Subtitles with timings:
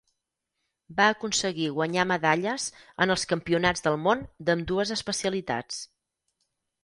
[0.99, 2.65] Va aconseguir guanyar medalles
[3.05, 5.81] en els campionats del món d'ambdues especialitats.